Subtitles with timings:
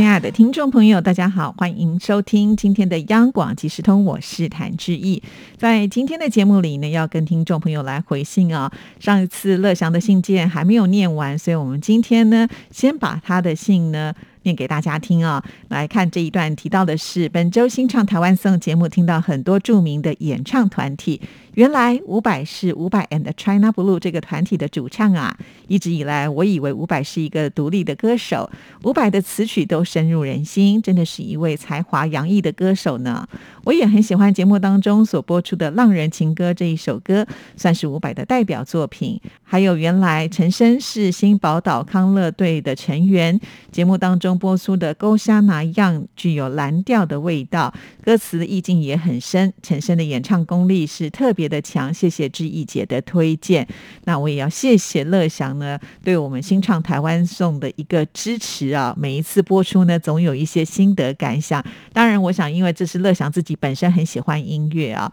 [0.00, 5.22] 亲爱的听众朋友，大家好，欢迎收听今天的央广即时通，我是谭志毅。
[5.58, 8.72] 在今天的节目里呢，要跟听众朋友来回信啊。
[8.98, 14.14] 上一次乐祥的信件还没有念完，所以我们今天呢，先把他的信呢。
[14.44, 15.44] 念给大家听啊！
[15.68, 21.20] 来看这一段，提到的是本周新唱台湾颂节目，听到很多著名的演唱团体。
[21.54, 25.36] 原来伍佰是伍佰 and China Blue 这个团体的主唱啊！
[25.68, 28.50] 一直以来，我以为伍佰是一个独立的歌手。
[28.82, 33.28] 伍佰的词曲都深入人心，真的是一位才华洋溢的歌手呢。
[33.64, 39.20] 我也很喜欢节目当中所播出的《浪人情歌》这一首歌，算是伍佰的代表作品。
[39.42, 43.38] 还有原来陈升是新宝岛康乐队的成员，
[43.70, 44.40] 节目当中。
[44.40, 49.52] 播出的《勾虾拿样》具有蓝调的味道，歌词意境也很深。
[49.62, 53.66] 陈升的演唱功力是特别别的强，谢谢志毅姐的推荐。
[54.04, 58.94] 那我也要谢谢乐祥呢，对我们新唱台湾颂的一个支持啊！
[58.98, 61.64] 每一次播出呢，总有一些心得感想。
[61.94, 65.10] 当然，我想因为这是乐祥自己本身很喜欢音乐啊，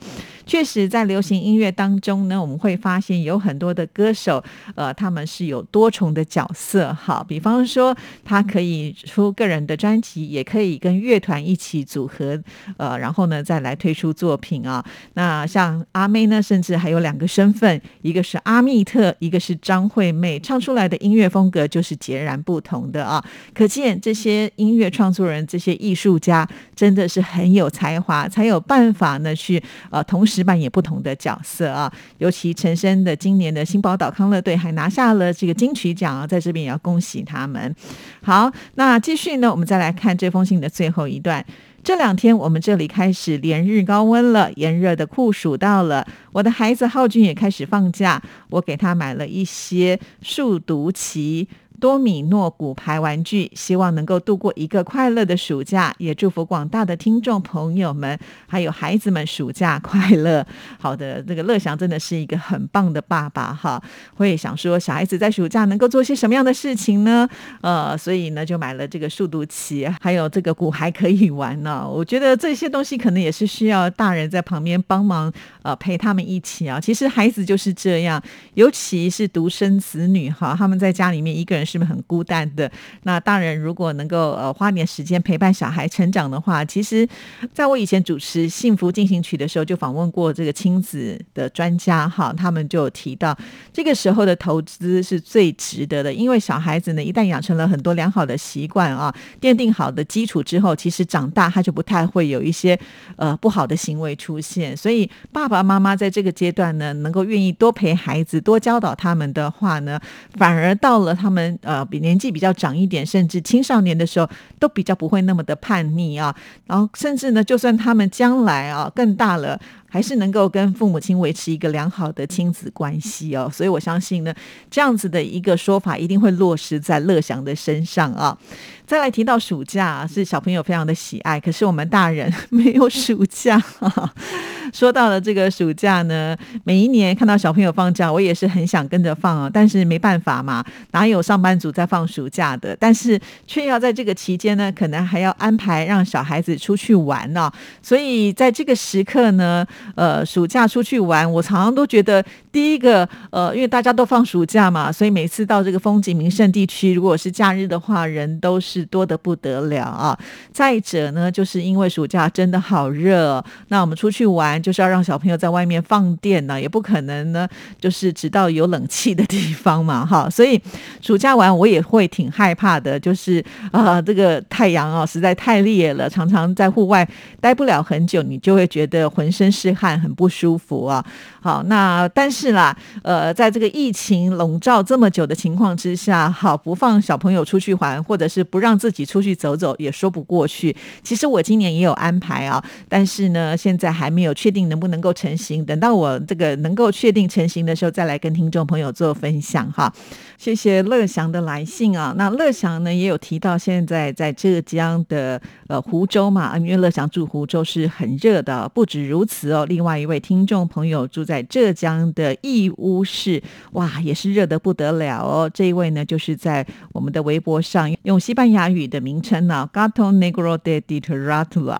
[0.47, 6.91] 确实在流行音乐当中呢，我们会发现有很多的歌手，呃，他们是有多重的角色。
[6.93, 8.95] 好，比方说他可以。
[9.05, 12.39] 出个人的专辑，也可以跟乐团一起组合，
[12.77, 14.83] 呃，然后呢再来推出作品啊。
[15.15, 23.23] 那像阿妹呢，甚至还有两个身份，一个是阿密特，一个是张惠妹，唱出来的音乐风格就是截然不同的啊。
[23.53, 31.91] 可见这些音乐创作人、这些艺术家真的是很有才华，才有办法呢去呃同时扮演不同的角色啊。
[32.17, 37.73] 尤其陈升的今年的新宝岛康乐队还拿下了这个金曲奖啊，在这边也要恭喜他们。
[38.21, 38.97] 好，那。
[39.07, 41.45] 继续呢，我们再来看这封信的最后一段。
[41.81, 46.05] 这两天我们这里开始连日高温了，炎热的酷暑到了。
[46.33, 51.47] 我的孩子浩俊也开始放假，我给他买了一些数独棋。
[51.79, 58.17] 多米诺骨牌玩具，希望能够度过一个快乐的暑假，也祝福广大的听众朋友们
[58.47, 60.43] 还有孩子们暑假快乐。
[60.81, 63.79] 好的，这个乐祥真的是一个很棒的爸爸哈，
[64.15, 67.29] 会想说小孩子在暑假能够做些什么样的事情呢？
[67.61, 71.87] 呃，所以呢就买了这个数独棋，还有这个骨还可以玩呢。
[71.87, 76.79] 我觉得这些东西可能也是需要大人在旁边帮忙，呃，陪他们一起啊。
[76.79, 78.19] 其实孩子就是这样，
[78.55, 81.66] 尤其是独生子女哈，他们在家里面一个人。
[81.67, 82.71] 是不是很孤单的？
[83.03, 87.07] 那大人如果能够呃花点时间陪伴小孩成长的话，其实
[87.53, 93.37] 在我以前主持《幸福进行曲》的时候，就访问过这个亲子的专家哈，他们就提到
[93.73, 102.79] 这个时候的投资是最值得的，因为小孩子呢一旦养成了很多良好的习惯啊，奠定好的基础之后，其实长大他就不太会有一些
[103.17, 104.75] 呃不好的行为出现。
[104.77, 109.99] 所以爸爸妈妈在这个阶段呢，能够愿意多陪孩子、多教导他们的话呢，
[110.35, 111.56] 反而到了他们。
[111.61, 114.29] 呃，比年纪比较长一点，甚至青少年的时候，
[114.59, 116.35] 都比较不会那么的叛逆啊。
[116.65, 119.59] 然后，甚至呢，就算他们将来啊更大了。
[119.89, 124.33] 还是能够跟父母亲维持一个良好的亲子关系哦，所以我相信呢，
[124.69, 128.37] 这样子的一个说法一定会落实在乐祥的身上啊。
[128.85, 133.61] 再来提到暑假是小朋友非常的喜爱，可是我们大人没有暑假。
[134.73, 142.75] 说到了这个暑假呢，每一年看到小朋友放假，我也是很想跟着放啊，但是没办法嘛，哪有上班族在放暑假的？
[142.77, 149.65] 但是却要在这个期间呢，可能还要安排让小孩子出去玩呢，所以在这个时刻呢。
[149.95, 160.17] 呃，暑假出去玩，我常常都觉得，第一个，呃，因为大家都放暑假嘛，所以每次到这个风景名胜地区，如果是假日的话，人都是多得不得了啊。
[160.51, 167.47] 再者呢，就是因为暑假真的好热，那我们出去玩就是要让小朋友在外面放电呢，也不可能呢，
[167.79, 170.29] 就是直到有冷气的地方嘛， 哈。
[170.29, 170.61] 所以
[171.01, 177.07] 暑假玩我也会挺害怕的，就是啊，这个太阳啊实在太烈了，常常在户外
[177.39, 179.66] 待不了很久，你就会觉得浑身是。
[179.73, 181.05] 汗很不舒服啊，
[181.41, 190.75] 好，那但是啦，呃，在这个疫情笼罩这么久的情况之下，好不放小朋友出去玩，或者是不让自己出去走走，也说不过去。
[191.03, 195.65] 其实我今年也有安排啊，但是呢，现在还没有确定能不能够成型。
[195.65, 199.91] 等到我这个能够确定成型的时候，再来跟听众朋友做分享哈。
[200.37, 202.13] 谢谢乐祥的来信啊。
[202.17, 208.69] 那乐祥呢也有提到，现在在浙江的呃湖州嘛，因为乐祥住湖州是很热的。
[208.69, 213.41] 不止如此，另外一位听众朋友住在浙江的义乌市，
[213.73, 215.49] 哇，也是热得不得了哦。
[215.53, 221.77] 这一位呢，就是在我们的微博上用西班牙语的名称呢，Gato Negro de Ditratula，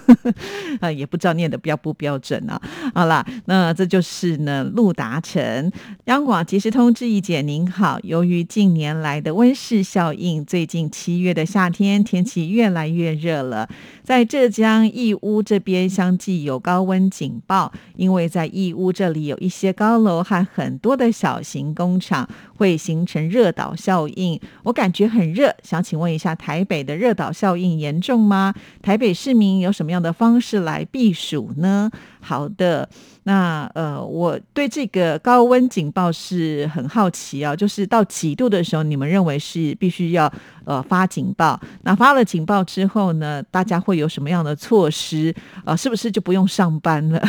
[0.80, 2.60] 啊，也不知道念的标不标准啊。
[2.94, 5.70] 好啦，那这就是呢，陆达成，
[6.04, 7.98] 央广及时通知意姐您好。
[8.02, 13.68] 由于近年来的温室效应，最近七月的夏天天气越来越热了。
[14.02, 24.40] 在浙江义乌这边，相继有高温警报，因为在义乌这里有一些高楼和很多的小型工厂，会形成热岛效应。
[24.64, 28.54] 我感觉很热，想请问一下，台北的热岛效应严重吗？
[28.82, 31.90] 台北市民有什么样的方式来避暑呢？
[32.26, 32.88] 好的，
[33.22, 40.32] 那呃，我对这个高温警报是很好奇啊，就是到几度的时候，你们认为是必须要
[40.64, 41.60] 呃发警报？
[41.82, 45.32] 那发了警报之后呢，大家会有什么样的措施
[45.64, 45.76] 呃？
[45.76, 47.22] 是不是就不用上班了？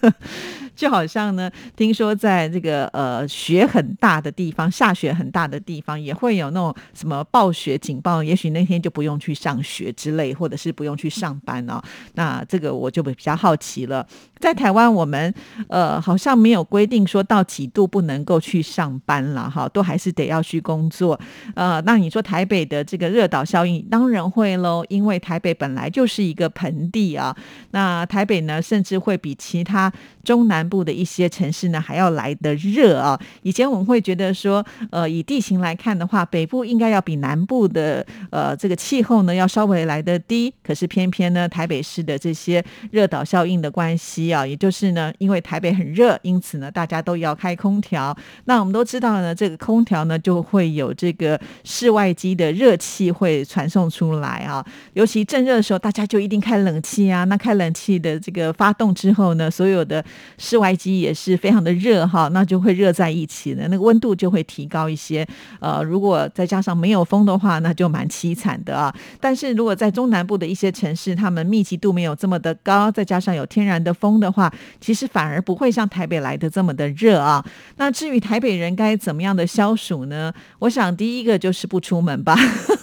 [0.76, 11.80] 就好像呢，听说在这个呃雪很大的地方，下雪很大的地方，也会有那种什么暴雪警报，也许那天就不用去上学之类，或者是不用去上班哦。
[12.14, 14.06] 那这个我就比较好奇了。
[14.40, 15.32] 在台湾，我们
[15.68, 21.18] 呃好像没有规定说到几度不能够去上班了哈，都还是得要去工作。
[21.54, 27.36] 呃，那你说台北的这个热岛效应，当然会喽，因为台北本来就是一个盆地啊。
[27.70, 29.92] 那台北呢，甚至会比其他
[30.24, 33.18] 中南南部的一些城市呢还要来的热啊。
[33.42, 44.32] 以前我们会觉得说，呃，以地形来看的话，北部应该要比南部的呃这个气候呢要稍微来的低，可是偏偏呢，台北市的这些热岛效应的关系。
[44.32, 48.16] 啊，也就是呢，因为台北很热，因此呢，大家都要开空调。
[48.44, 54.64] 那我们都知道呢，这个空调呢，就会有这个室外机的热气会传送出来啊。
[54.92, 57.24] 尤其正热的时候，大家就一定开冷气啊。
[57.24, 60.04] 那开冷气的这个发动之后呢，所有的
[60.52, 65.26] 室外机也是非常的热哈，那就会热在一起的，那个温度就会提高一些。
[65.60, 68.94] 呃，如果再加上没有风的话，那就蛮凄惨的啊。
[69.18, 74.12] 但是如果在中南部的一些城市，他们密集度没有这么的高，再加上有天然的风。
[74.20, 77.42] 的话，其实反而不会像台北来的这么的热啊。
[77.78, 80.30] 那至于台北人该怎么样的消暑呢？
[80.58, 82.36] 我想第一个就是不出门吧。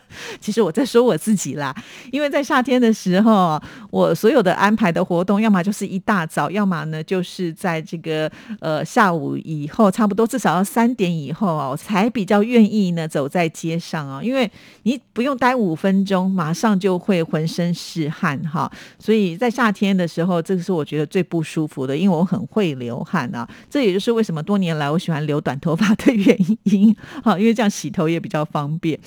[0.40, 1.74] 其实我在说我自己啦，
[2.10, 8.30] 因为在夏天的时候，我所有的安排的活动，要么就是一大早，要么呢就是在这个
[8.60, 14.50] 呃下午以后，差不多至少要三点以后啊，我才比较愿意呢走在街上啊，因为
[14.84, 18.70] 你不用待五分钟，马上就会浑身是汗哈。
[18.98, 23.46] 所以在夏天的时候，这个是我觉得最不舒服的，因为我很会流汗啊。
[23.68, 28.98] 这也就是为什么多年来我喜欢留短头发的原因哈，因为这样洗头也比较方便。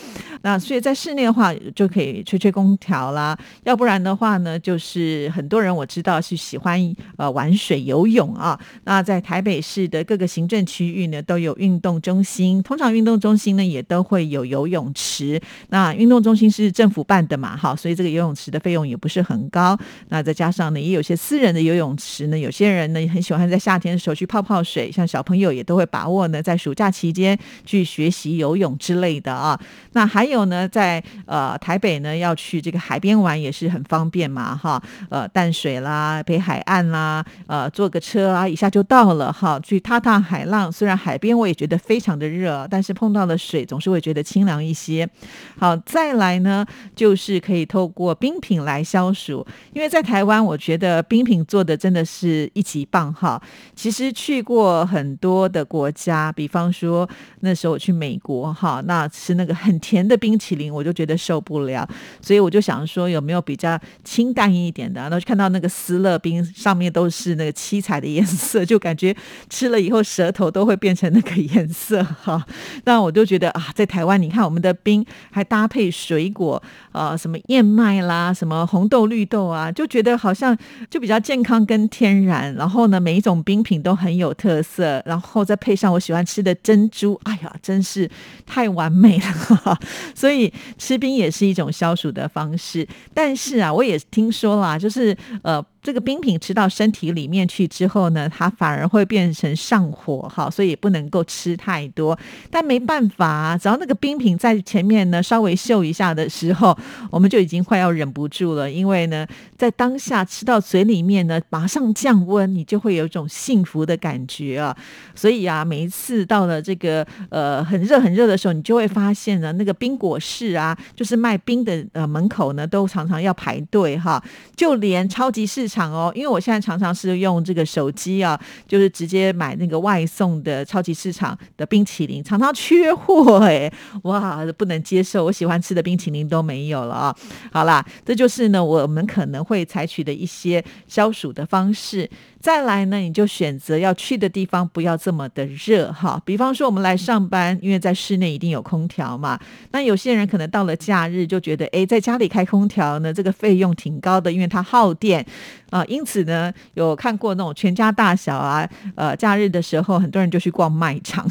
[0.41, 3.37] 那所以在室内的话，就可以吹吹空调啦。
[3.63, 6.79] 要不然的话呢，就是很多人我知道是喜欢
[7.17, 8.59] 呃玩水游泳啊。
[8.83, 12.61] 那在台北市的各个行政区域呢，都有运动中心。
[12.63, 15.41] 通常运动中心呢，也都会有游泳池。
[15.69, 19.77] 那运动中心是政府办的嘛，哈，所以这个游泳池的费用也不是很高。
[20.09, 24.91] 那再加上呢，也有些私人的游泳池呢，有些人呢也很喜欢在夏天的时候去泡泡水。
[24.91, 29.59] 像小朋友也都会把握呢，在暑假期间去学习游泳之类的啊。
[29.93, 40.71] 那还有呢，在呃台北呢要去这个海边玩也是很方便嘛，哈，呃淡水啦、北海岸啦，呃坐个车啊一下就到了哈，去踏踏海浪。
[40.71, 45.09] 虽然海边我也觉得非常的热，但是碰到了水总是会觉得清凉一些。
[45.57, 46.65] 好，再来呢
[46.95, 53.41] 就是可以透过冰品来消暑，因为在台湾我觉得冰品做的真的是一级棒哈。
[53.75, 59.79] 其实去过很多的国家，比方说那时候我去美国哈，那吃那个很。
[59.79, 61.89] 甜的冰冰淇淋我就觉得受不了，
[62.21, 65.01] 所以我就想说有没有比较清淡一点的？
[65.01, 69.15] 然后看到那个斯乐冰上面都是那个七彩的颜色，就感觉
[69.49, 72.45] 吃了以后舌头都会变成那个颜色哈。
[72.85, 80.55] 那我就觉得啊，在台湾你看我们的冰还搭配水果啊，什么燕麦啦，什么红豆、绿豆啊，就觉得好像
[80.91, 82.53] 就比较健康跟天然。
[82.53, 88.07] 然后呢，每一种冰品都很有特色，然后再配上我喜欢吃的珍珠，哎呀，真是
[88.45, 89.79] 太完美了。
[90.19, 95.65] 所以吃冰也是一种消暑的方式，但是啊，我也听说啦，就是呃。
[95.89, 102.15] 这个冰品吃到身体里面去之后呢，它反而会变成上火哈，所以也不能够吃太多。
[102.51, 106.77] 但没办法，只要那个冰品在前面呢稍微嗅一下的时候，
[107.09, 109.25] 我们就已经快要忍不住了，因为呢，
[109.57, 114.77] 在当下吃到嘴里面呢，马上降温，你就会有一种幸福的感觉啊。
[115.15, 124.23] 所以啊，每一次到了这个呃很热很热的时候，你就会发现呢，那个冰果室啊，就是卖冰的呃门口呢，都常常要排队哈。
[124.55, 133.71] 就连超级市场哦，因为我现在常常是用这个手机啊，就是直接买那个外送的超级市场的冰淇淋，常常缺货哎，
[134.03, 137.15] 哇，不能接受，我喜欢吃的冰淇淋都没有了啊。
[137.51, 142.09] 好啦，这就是呢，我们可能会采取的一些消暑的方式。
[142.41, 146.21] 再来呢，你就选择要去的地方不要这么的热哈。
[146.23, 149.37] 比方说，我们来上班，因为在室内一定有空调嘛。
[149.71, 155.25] 那有些人可能到了假日就觉得，哎，在家里开空调呢，这个费用挺高的，因为它耗电
[155.69, 155.85] 啊。
[155.85, 161.25] 因此呢，有看过那种全家大小啊，呃，假日的时候，很多人就去逛卖场，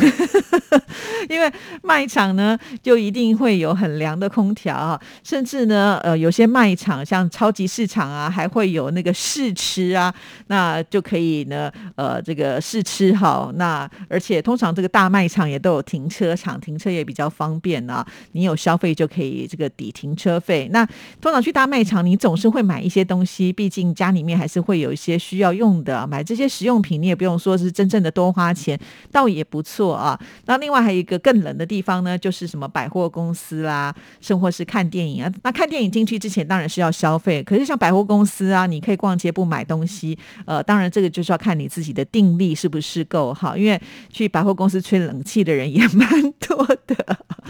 [1.28, 1.52] 因为
[1.82, 10.14] 卖场呢就一定会有很凉的空调，甚至呢，呃，有些卖场像超级市场啊，还会有那个试吃啊，
[10.46, 11.02] 那就。
[11.08, 13.50] 可以呢，呃，这个试吃哈。
[13.54, 18.06] 那而且通常这个大卖场也都有停车场，停车也比较方便啊。
[18.32, 20.68] 你有消费就可以这个抵停车费。
[20.70, 20.86] 那
[21.18, 26.06] 通常去大卖场，你总是会买一些东西，毕竟家里面还是会有一些需要用的。
[26.06, 28.78] 买这些实用品，你也不用说是真正的多花钱，
[29.10, 30.18] 倒也不错啊。
[30.46, 35.32] 那另外还有一个更冷的地方呢，就是什么百货公司啦，甚或是看电影啊。
[35.42, 40.88] 那看电影进去之前当然是要消费，可是像百货公司啊，你可以逛街不买东西，呃，当然。
[40.90, 43.80] 这个就是要看你自己的定力是不是够好，因为
[44.10, 46.96] 去百货公司吹冷气的人也 蛮多的。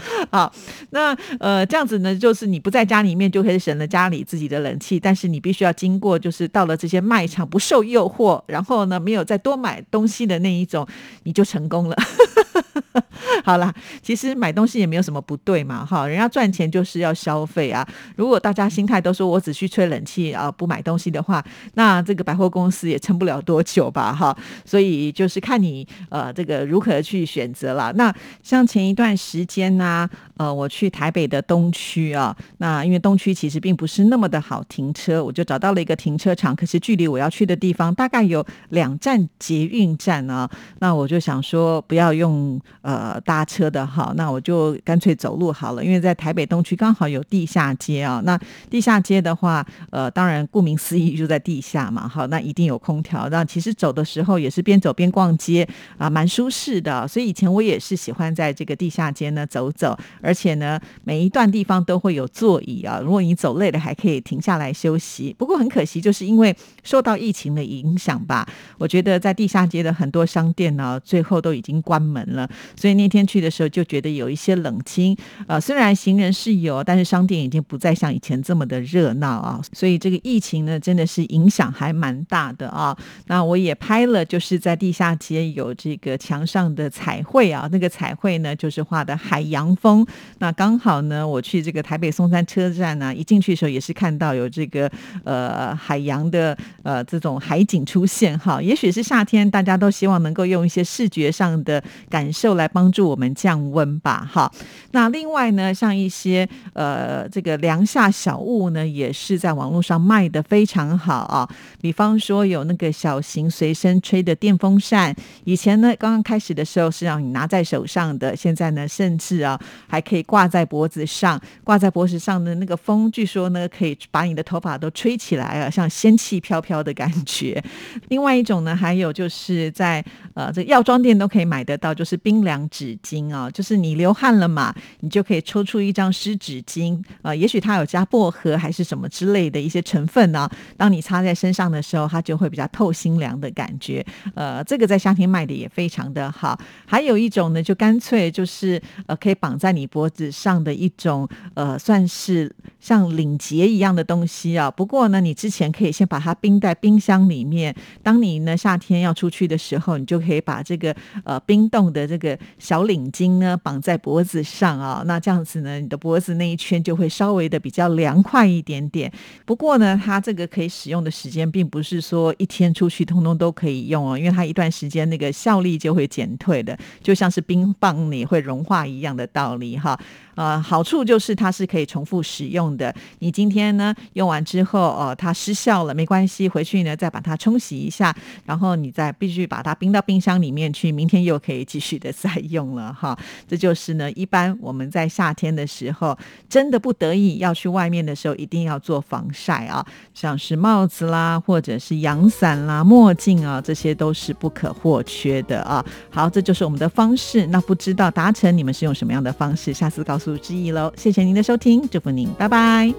[0.31, 0.51] 好，
[0.91, 10.87] 那呃这样子呢，就是你不在家里面就可以省了家里自己的冷气，但是你必须要经过，就是到了这些卖场不受诱惑，然后呢没有再多买东西的那一种，
[11.23, 11.95] 你就成功了。
[13.43, 17.87] 好啦，其实买东西也没有什么不对嘛，哈，人家赚钱就是要消费啊。
[18.15, 24.35] 如果大家心态都说我只去吹冷气啊，不买东西的话，那这个百货公司也撑不了多久吧，哈。
[24.65, 27.91] 所以就是看你呃这个如何去选择了。
[27.93, 42.59] 那像前一段时间呢，啊呃，我去台北的东区啊，那因为东区其实并不是那么的好停车，我就找到了一个停车场，可是距离我要去的地方大概有两站捷运站啊，那我就想说不要用。
[42.81, 48.21] 呃，搭车的哈，那我就干脆走路好了，因为在台北东区刚好有地下街啊。
[48.25, 53.29] 那地下街的话，呃，当然顾名思义就在地下嘛，好，那一定有空调。
[53.29, 55.67] 那其实走的时候也是边走边逛街
[55.97, 57.07] 啊，蛮舒适的。
[57.07, 65.33] 所以以前我也是喜欢在这个地下街呢走走，而且呢每一段地方都会有座椅啊，如果你走累了还可以停下来休息。
[65.37, 68.45] 不过很可惜，就是因为受到疫情的影响吧，
[68.77, 72.49] 我觉得在地下街的很多商店呢，最后都已经关门了。
[72.75, 75.15] 所以那天去的时候就觉得有一些冷清
[75.47, 79.61] 啊，虽然行人是有，但是商店已经不再像以前这么的热闹啊。
[79.71, 82.97] 所以这个疫情呢，真的是影响还蛮大的啊。
[83.27, 90.05] 那我也拍了，就是在地下街有这个墙上的彩绘啊，那个彩绘呢就是画的海洋风。
[90.37, 94.91] 那刚好呢，我去这个台北松山车站呢，一进去的时候也是看到有这个
[95.23, 98.61] 呃海洋的呃这种海景出现哈。
[98.61, 102.59] 也许是夏天，大家都希望能够用一些视觉上的感受。
[102.59, 104.51] 来帮助我们降温吧，哈。
[104.91, 111.47] 那另外呢，像一些呃这个凉夏小物呢，也是在网络上卖的非常好啊。
[111.79, 119.48] 比方说有那个小型随身吹的电风扇，以前呢刚刚开始的时候是让你拿在手上的，现在呢甚至啊
[119.87, 127.63] 还可以挂在脖子上，挂在脖子上的那个风，据说呢可以把你的头发都吹起来啊，像仙气飘飘的感觉。
[128.09, 130.03] 另外一种呢，还有就是在
[130.33, 132.59] 呃这药妆店都可以买得到，就是冰凉。
[132.69, 140.49] 纸巾啊，就是你流汗了嘛，你就可以抽出一张湿纸巾啊，也许它有加薄荷还是什么之类的一些成分呢。
[140.77, 144.05] 当你擦在身上的时候，它就会比较透心凉的感觉。
[144.35, 146.59] 呃，这个在夏天卖的也非常的好。
[146.85, 154.69] 还有一种呢，就干脆就是呃，可以绑在你脖子上的一种呃，算是像领结一样的东西啊。
[154.69, 162.37] 不过呢，你之前可以先把它冰在冰箱里面，当你呢夏天要出去的时候，你就可以把这个呃冰冻的这个。
[162.57, 169.11] 小领巾呢绑在脖子上啊，那这样子呢，你的脖子那一圈就会稍微的比较凉快一点点。
[169.45, 179.99] 不过呢，它这个可以使用的时间并不是说一天出去通通都可以用哦，因为它一段时间那个效力就会减退的，就像是冰棒你会融化一样的道理哈。
[180.39, 182.95] 呃，好处就是它是可以重复使用的。
[183.19, 188.15] 你今天呢用完之后，哦，它失效了，没关系，回去呢再把它冲洗一下，
[188.45, 193.19] 然后你再必须把它冰到冰箱里面去，明天又可以继续的 再用了哈。
[193.49, 196.17] 这就是呢，一般我们在夏天的时候，
[196.47, 205.85] 真的不得已要去外面的时候，一定要做防晒啊，像是帽子啦，或者是阳伞啦、墨镜啊，这些都是不可或缺的啊。
[206.09, 207.45] 好，这就是我们的方式。
[207.47, 209.73] 那不知道达成你们是用什么样的方式？
[209.73, 210.91] 下次告诉之意喽。
[210.95, 212.93] 谢谢您的收听，祝福您，拜拜。